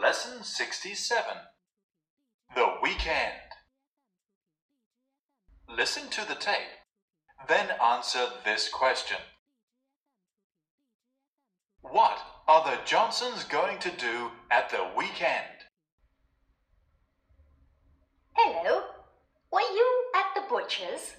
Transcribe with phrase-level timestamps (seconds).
[0.00, 1.24] Lesson 67
[2.54, 3.32] The Weekend.
[5.68, 6.56] Listen to the tape,
[7.48, 9.18] then answer this question
[11.82, 12.18] What
[12.48, 15.66] are the Johnsons going to do at the weekend?
[18.34, 18.84] Hello.
[19.52, 21.14] Were you at the butcher's?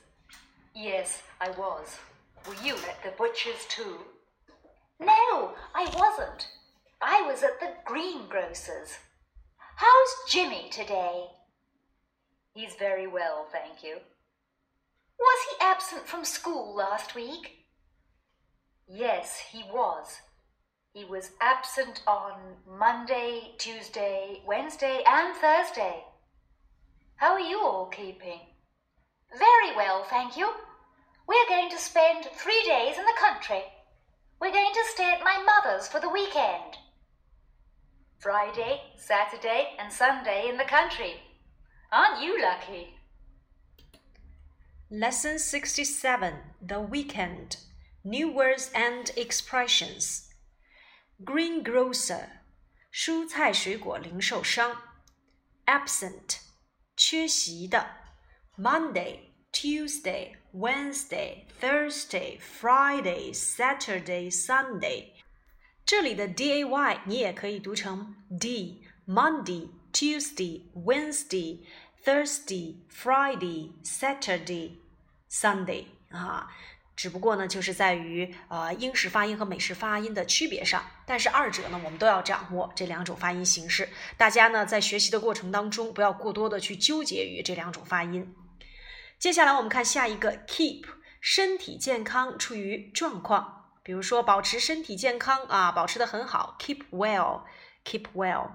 [0.73, 1.99] Yes, I was.
[2.47, 3.99] Were you at the butcher's too?
[4.99, 6.47] No, I wasn't.
[7.05, 8.97] I was at the greengrocer's.
[9.75, 11.25] How's Jimmy today?
[12.53, 13.97] He's very well, thank you.
[15.19, 17.65] Was he absent from school last week?
[18.87, 20.21] Yes, he was.
[20.93, 26.05] He was absent on Monday, Tuesday, Wednesday, and Thursday.
[27.17, 28.39] How are you all keeping?
[29.37, 30.49] Very well, thank you.
[31.27, 33.63] We're going to spend three days in the country.
[34.39, 36.77] We're going to stay at my mother's for the weekend.
[38.22, 41.22] Friday, Saturday, and Sunday in the country.
[41.92, 42.94] Aren't you lucky?
[44.90, 47.58] Lesson 67 The Weekend
[48.04, 50.28] New Words and Expressions
[51.24, 52.28] Greengrocer
[52.90, 54.76] 蔬菜水果零售商
[55.66, 56.38] Absent
[56.96, 57.86] 缺席的
[58.56, 65.12] Monday, Tuesday, Wednesday, Thursday, Friday, Saturday, Sunday
[65.85, 71.59] 这里的 d a y 你也可以读成 d Monday, Tuesday, Wednesday,
[72.05, 74.71] Thursday, Friday, Saturday,
[75.29, 76.47] Sunday 啊，
[76.95, 80.81] 只不过呢，就是在于呃英式发音和美式发音的区别上。
[81.05, 83.89] 但是二者呢，我们都要掌握这两种发音形式。
[84.17, 88.33] 大家呢在学习的过程当中，不要过多的去纠结于这两种发音。
[89.19, 90.85] 接下来我们看下一个 keep，
[91.19, 93.62] 身体健康，处于状况。
[93.82, 98.50] 比如说，保持身体健康啊，保持的很好，keep well，keep well。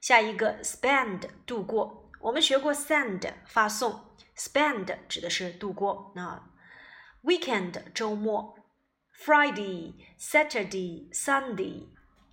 [0.00, 6.12] 下一个 spend 度过，我们学过 send 发送，spend 指的是度过。
[6.16, 6.50] 那
[7.22, 8.56] weekend 周末，
[9.24, 11.88] Friday，Saturday，Sunday。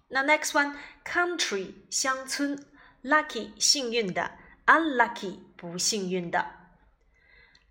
[0.09, 2.63] 那 next one country 乡村，
[3.03, 6.51] lucky 幸运的，unlucky 不幸运的。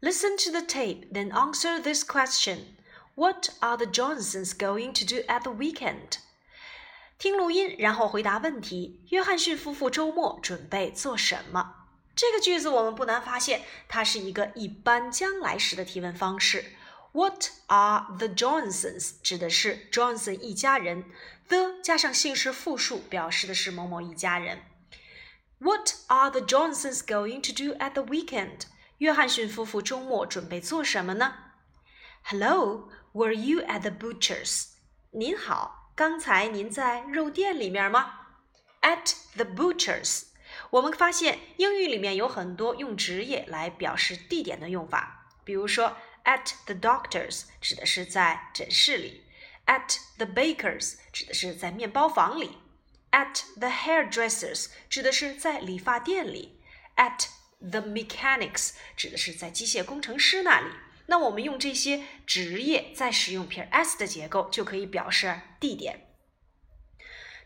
[0.01, 2.75] Listen to the tape, then answer this question.
[3.19, 6.19] What are the Johnsons going to do at the weekend？
[7.17, 9.01] 听录音，然后回答问题。
[9.11, 11.77] 约翰逊夫妇周末准备做什么？
[12.17, 16.73] 这个句子我们不难发现，它是一个一般将来时的提问方式。
[17.12, 19.12] What are the Johnsons？
[19.23, 21.05] 指的是 Johnson 一家人，
[21.49, 24.62] the 加上姓氏复数，表示的是某某一家人。
[25.59, 28.62] What are the Johnsons going to do at the weekend？
[28.99, 31.35] 约翰逊夫妇周末准备做什么呢？
[32.25, 32.89] Hello。
[33.12, 34.68] Were you at the butcher's？
[35.12, 38.28] 您好，刚才您在肉店里面吗
[38.81, 40.25] ？At the butcher's，
[40.70, 49.25] 我们发现英语里面有很多用职业来表示地点的用法，比如说 at the doctor's 指的是在诊室里
[49.66, 52.59] ，at the baker's 指的是在面包房里
[53.09, 56.62] ，at the hairdresser's 指的是在理发店里
[56.96, 57.25] ，at
[57.59, 60.68] the mechanics 指的是在机械工程师那里。
[61.09, 66.06] 那我们用这些职业再使用撇 s 的结构，就可以表示地点。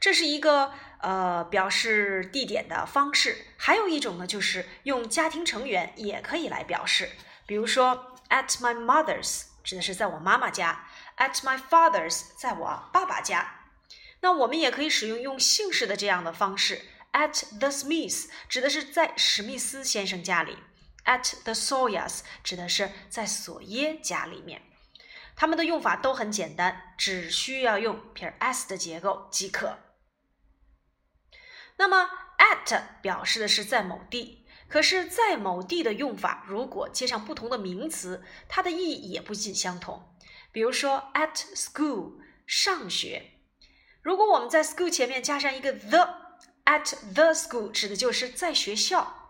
[0.02, 3.46] 这是一个呃表示地点的方式。
[3.58, 7.12] 还有一种呢，就是用家庭成员也可以来表示。
[7.46, 10.86] 比如说，at my mother's 指的是在我妈妈家
[11.18, 13.62] ，at my father's 在我爸爸家。
[14.20, 16.82] 那我们也可以使用用姓氏的这样的方式
[17.14, 20.58] ，at the Smiths 指的是在史密斯先生家里。
[21.06, 24.62] At the Sawyers 指的是在索耶家里面，
[25.36, 29.80] 它们的用法都很简单，只需要用撇 s 的结构即可。
[31.76, 40.16] 那么 at 表示的是在某地，可是在某地的用法，如果接上不同的名词，它的意义也不尽相同。
[40.54, 42.14] 比如说 at school
[42.48, 43.32] 上学，
[44.02, 49.23] 如果我们在 school 前面加上一个 the，at the school 指的就是在学校。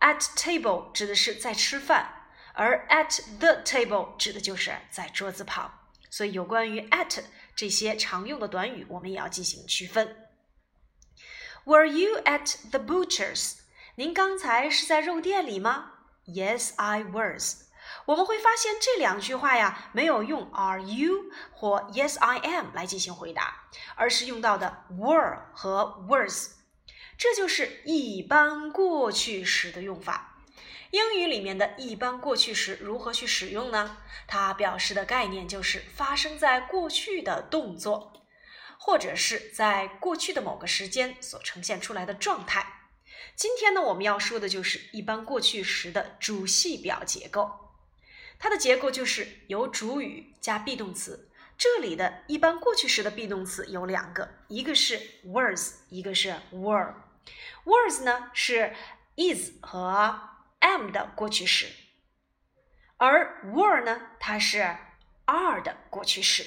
[0.00, 2.06] At table 指的是在吃饭，
[2.54, 5.72] 而 at the table 指的就是在桌子旁。
[6.10, 7.22] 所以有关于 at
[7.54, 10.28] 这些常用的短语，我们也要进行区分。
[11.64, 13.58] Were you at the butcher's？
[13.96, 15.92] 您刚才是在肉店里吗
[16.26, 17.64] ？Yes, I was。
[18.06, 26.59] 我们会发现这两句话呀，没有用 Are you 或 Yes, I am 来进行回答，而是用到的 were 和 was。
[27.20, 30.38] 这就是一般过去时的用法。
[30.90, 33.98] 英语里面的一般过去时如何去使用呢？
[34.26, 38.14] 它表示的概念就是发生在过去的动作。
[38.78, 42.88] 或者是在过去的某个时间所呈现出来的状态。
[43.36, 47.74] 今天呢，我们要说的就是一般过去时的主系表结构。
[48.38, 51.28] 它的结构就是由主语加 be 动词。
[51.58, 56.94] 这里的一般过去时的 be 动词有两个，一个是 was，一个是 were。
[57.64, 58.74] Was 呢是
[59.16, 60.20] is 和
[60.60, 61.66] am 的过去时，
[62.96, 64.76] 而 were 呢它是
[65.26, 66.44] are 的过去时。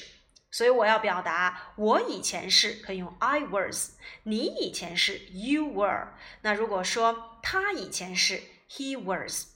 [0.51, 6.09] 所以我要表达我以前是可以用 I was，你以前是 you were。
[6.41, 8.39] 那如果说他以前是
[8.69, 9.47] he was，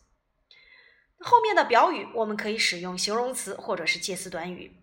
[1.20, 4.82] 后面的表语我们可以使用形容词或者是介词短语。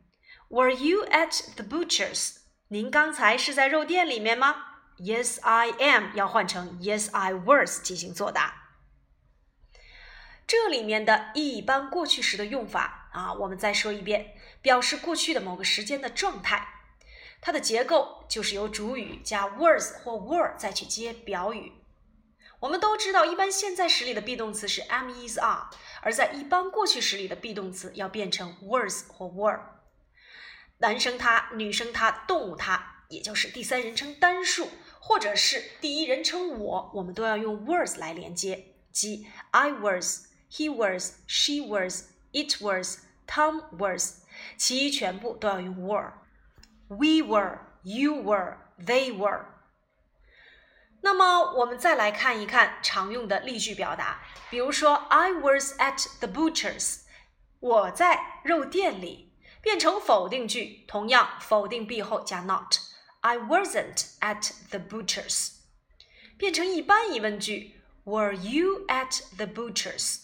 [0.48, 2.36] Were you at the butcher's？
[2.68, 6.14] 您刚才是在肉店里面吗？Yes, I am。
[6.14, 8.62] 要换成 Yes, I was 进行作答。
[10.46, 16.68] 这里面的一般过去时的用法啊，我们再说一遍，表示过去的某个时间的状态。
[17.40, 21.72] 它的结构就是由主语加 was 或 were 再去接表语。
[22.60, 25.68] 我们都知道，一般现在时里的 be 动词是 am、is、are，
[26.00, 29.60] 而在一般过去时里的 be 动词要变成 was 或 were。
[30.78, 34.68] 男生他、女生他、动物它，也就是第三人称单数，
[35.00, 40.26] 或者是第一人称我，我们都要用 was 来连接，即 I was。
[40.56, 44.20] He was, she was, it was, Tom was，
[44.56, 46.12] 其余全部都要用 were。
[46.86, 49.46] We were, you were, they were。
[51.00, 57.00] 那么我们再来看一看常用的例句表达，比如说 I was at the butcher's，
[57.58, 62.76] 我在肉店里，变成否定句，同样否定 be 后加 not。
[63.23, 65.51] I wasn't at the butcher's，
[66.37, 67.75] 变成一般疑问句，
[68.05, 70.21] Were you at the butcher's？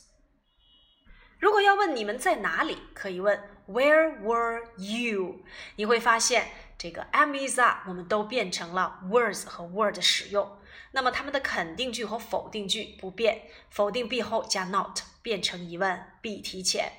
[1.40, 5.44] 如果要问你们在哪里，可以问 Where were you？
[5.76, 6.48] 你会发现
[6.78, 10.58] 这个 am is are 我们都变成了 was 和 were 的使用。
[10.92, 16.92] 那么它们的肯定句和否定句不变，否定 be 后加 not 变成疑问 be 提前。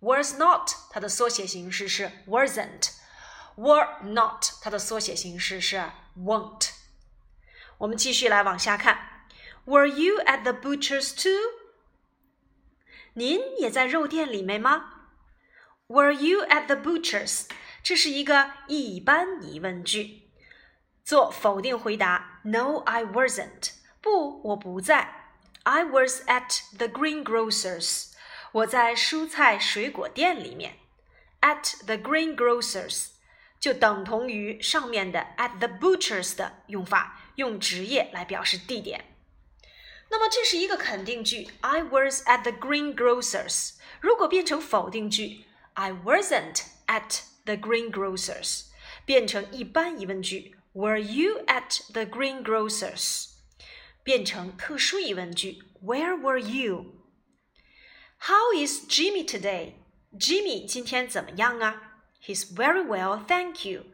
[0.00, 2.10] Was not 它的缩写形式是
[3.58, 6.70] wasn't，were not 它的缩写形式是 won't。
[7.78, 9.26] 我们继续来往下看，
[9.64, 11.30] Were you at the butcher's too？
[13.14, 14.90] 您也在肉店里面吗？
[15.86, 17.46] Were you at the butcher's？
[17.82, 20.30] 这是一个一般疑问句，
[21.04, 22.40] 做否定回答。
[22.44, 23.72] No, I wasn't。
[24.00, 25.36] 不，我不在。
[25.64, 28.12] I was at the greengrocer's。
[28.52, 30.78] 我在蔬菜水果店里面。
[31.40, 33.08] At the greengrocer's
[33.59, 39.05] 就等同于上面的 at the butcher's 的用法，用职业来表示地点。
[40.09, 43.73] 那么这是一个肯定句，I was at the greengrocer's。
[43.99, 48.65] 如果变成否定句，I wasn't at the greengrocer's，
[49.05, 53.27] 变成一般疑问句，Were you at the greengrocer's？
[54.03, 61.88] 变成特殊疑问句，Where were you？How is Jimmy today？Jimmy 今天怎么样啊
[62.23, 63.85] ？He's very well, thank you。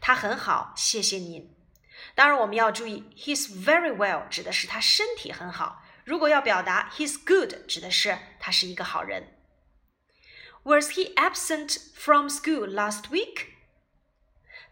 [0.00, 1.54] 他很好，谢谢您。
[2.14, 5.82] 当然，我们要注意，he's very well 指的是他身体很好。
[6.04, 9.38] 如果要表达 he's good，指的是他是一个好人。
[10.64, 13.46] Was he absent from school last week？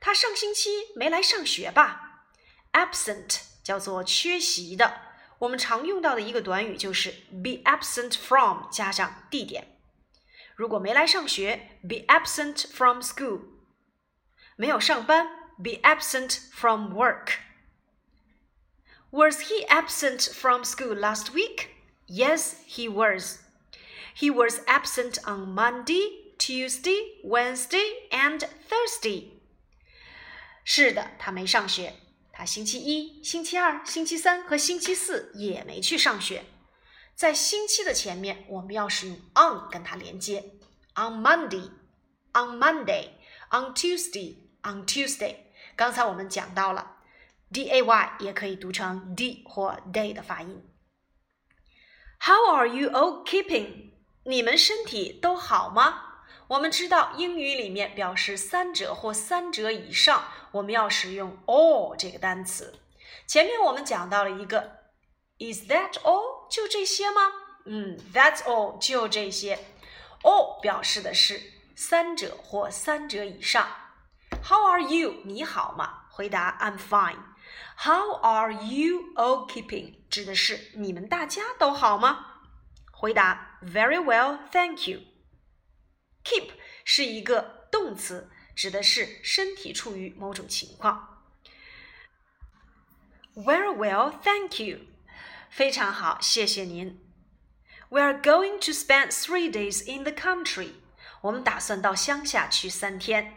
[0.00, 2.26] 他上星期没来上学吧
[2.72, 5.00] ？absent 叫做缺席的，
[5.38, 9.79] 我们常用到的一个短语就是 be absent from 加上地点。
[10.59, 13.41] 如果没来上学，be absent from school，
[14.55, 15.45] 没有上班。
[15.57, 17.37] be absent from work.
[19.09, 21.69] Was he absent from school last week?
[22.07, 23.39] Yes, he was.
[24.13, 29.29] He was absent on Monday, Tuesday, Wednesday, and Thursday.
[30.65, 31.93] 是的，他没上学。
[32.33, 36.43] 他星期一、星期二、星期三和星期四也没去上学。
[37.20, 40.54] 在星期的前面，我们要使用 on 跟它连接。
[40.94, 41.68] On Monday,
[42.32, 43.10] on Monday,
[43.50, 45.36] on Tuesday, on Tuesday。
[45.76, 46.96] 刚才我们讲到了
[47.52, 50.66] ，d a y 也可以读成 d 或 day 的发音。
[52.20, 53.90] How are you all keeping？
[54.24, 56.22] 你们身体都好吗？
[56.48, 62.78] 我们知道英语里面表示三者或三者以上，我们要使用 all 这个单词。
[63.26, 64.78] 前面我们讲到了一个
[65.38, 66.39] ，Is that all？
[66.50, 67.32] 就这些吗？
[67.64, 69.58] 嗯，That's all，就这些。
[70.22, 71.40] all 表示的是
[71.74, 73.66] 三者或三者以上。
[74.44, 75.22] How are you？
[75.24, 76.06] 你好吗？
[76.10, 77.18] 回答 I'm fine。
[77.76, 79.94] How are you all keeping？
[80.10, 82.26] 指的是你们大家都好吗？
[82.92, 85.00] 回答 Very well, thank you。
[86.24, 86.50] Keep
[86.84, 91.22] 是一个动词，指的是身体处于某种情况。
[93.34, 94.80] Very well, thank you.
[95.50, 96.98] 非常好，谢谢您。
[97.88, 100.74] We are going to spend three days in the country.
[101.22, 103.36] 我们打算到乡下去三天。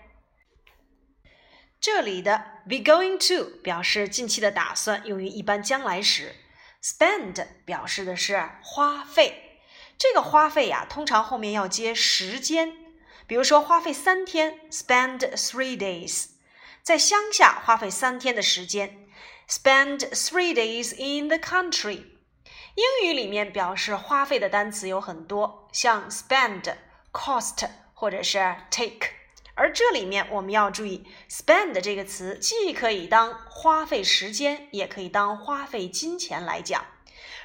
[1.81, 6.35] 这里的 be going to 表示近期的打算，用于一般将来时。
[6.83, 9.59] Spend 表示的是花费。
[9.97, 12.77] 这个花费呀，通常后面要接时间。
[13.25, 16.27] 比如说，花费三天，spend three days。
[16.83, 19.02] 在乡下花费三天的时间
[19.47, 22.05] ，spend three days in the country。
[22.75, 26.75] 英语里面表示花费的单词有很多，像 spend、
[27.11, 29.09] cost 或者是 take。
[29.55, 36.85] 而这里面我们要注意，spend 这个词既可以当花费时间，也可以当花费金钱来讲。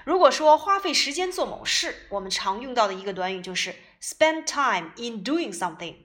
[0.04, 5.96] 如果说花费时间做某事，我们常用到的一个短语就是 spend time in doing something。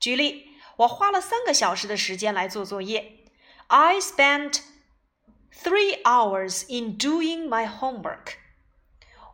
[0.00, 0.54] 举例。
[0.78, 3.20] 我花了三个小时的时间来做作业。
[3.68, 4.58] I spent
[5.53, 8.35] three hours in doing my homework。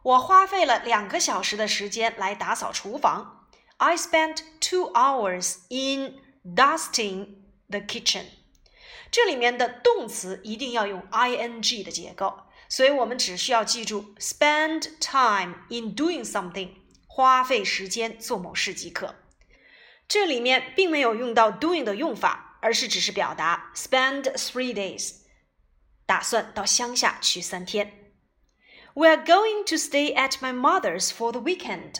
[0.03, 3.47] 我花费了两个小时的时间来打扫厨房。
[3.77, 6.19] I spent two hours in
[6.55, 7.35] dusting
[7.67, 8.25] the kitchen。
[9.11, 16.69] 这里面的动词一定要用 ing 的结构，所以我们只需要记住 spend time in doing something，
[17.07, 19.15] 花费时间做某事即可。
[20.07, 25.15] 这里面并没有用到 doing 的用法，而是只是表达 spend three days，
[26.09, 28.13] 打算到乡下去三天。
[28.93, 31.95] We are going to stay at my mother's for the weekend，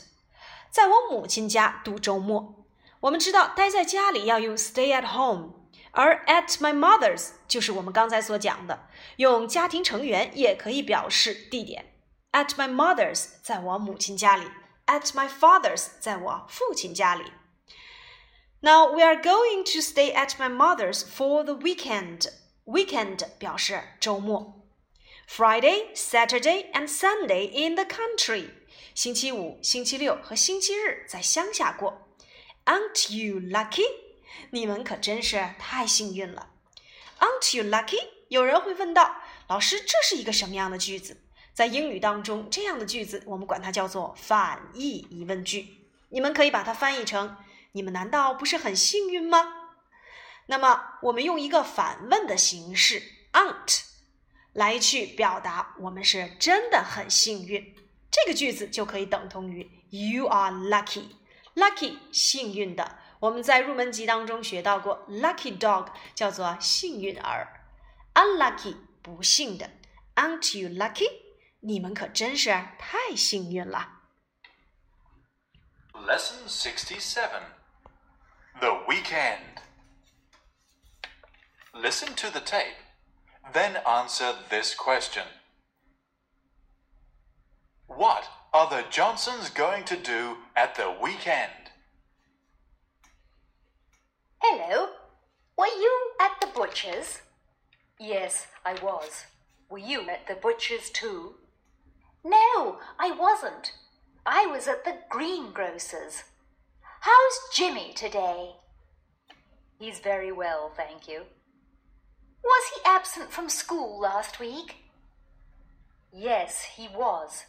[0.71, 2.65] 在我母亲家度周末。
[3.01, 5.53] 我们知道待在家里要用 stay at home，
[5.91, 8.87] 而 at my mother's 就是我们刚才所讲的，
[9.17, 11.93] 用家庭成员也可以表示地点。
[12.31, 14.45] At my mother's 在我母亲家里，
[14.87, 17.31] at my father's 在我父亲家里。
[18.61, 22.29] Now we are going to stay at my mother's for the weekend.
[22.70, 24.62] Weekend 表示周末。
[25.28, 28.50] Friday, Saturday, and Sunday in the country.
[28.94, 32.06] 星期五、星期六和星期日在乡下过。
[32.66, 33.82] Aren't you lucky?
[34.50, 36.50] 你们可真是太幸运了。
[37.18, 38.06] Aren't you lucky?
[38.28, 39.16] 有人会问到，
[39.48, 41.20] 老师，这是一个什么样的句子？
[41.52, 45.88] 在英语当中，这样的句子我们管它叫做反义疑问句。
[46.10, 47.36] 你们可以把它翻译成。
[47.72, 49.59] 你们难道不是很幸运吗？
[50.49, 53.01] 那么，我们用一个反问的形式
[53.33, 53.83] “aren't”
[54.53, 57.75] 来去表达我们是真的很幸运，
[58.11, 67.47] 这个句子就可以等同于 “you are lucky”。lucky 幸运的，我们在入门级当中学到过 “lucky dog” 叫做幸运儿，“
[68.13, 69.69] unlucky” 不幸的，“
[70.15, 71.09] aren't you lucky”？
[71.61, 73.93] 你们可真是太幸运了。
[75.93, 77.41] Lesson sixty-seven.
[78.59, 79.63] The weekend.
[81.82, 82.76] Listen to the tape,
[83.54, 85.22] then answer this question.
[87.86, 91.70] What are the Johnsons going to do at the weekend?
[94.42, 94.88] Hello.
[95.56, 97.22] Were you at the butcher's?
[97.98, 99.24] Yes, I was.
[99.70, 101.36] Were you at the butcher's too?
[102.22, 103.72] No, I wasn't.
[104.26, 106.24] I was at the greengrocer's.
[107.00, 108.56] How's Jimmy today?
[109.78, 111.22] He's very well, thank you.
[112.42, 114.76] Was he absent from school last week?
[116.12, 117.44] Yes, he was.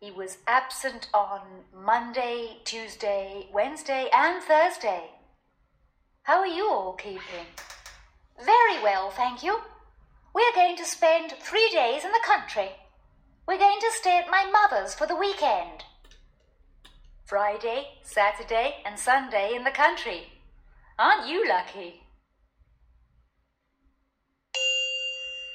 [0.00, 1.40] He was absent on
[1.74, 5.10] Monday, Tuesday, Wednesday, and Thursday.
[6.22, 7.46] How are you all keeping?
[8.38, 9.60] Very well, thank you.
[10.34, 12.70] We're going to spend three days in the country.
[13.46, 15.84] We're going to stay at my mother's for the weekend.
[17.24, 20.32] Friday, Saturday, and Sunday in the country.
[20.98, 22.01] Aren't you lucky?